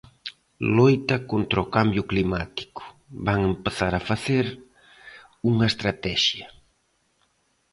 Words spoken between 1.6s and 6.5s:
o cambio climático, van empezar a facer unha estratexia.